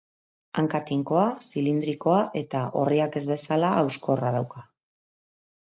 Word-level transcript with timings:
Hanka 0.61 0.79
tinkoa, 0.87 1.25
zilindrikoa 1.49 2.17
eta, 2.43 2.63
orriak 2.85 3.21
ez 3.21 3.25
bezala, 3.35 3.73
hauskorra 3.83 4.35
dauka. 4.41 4.69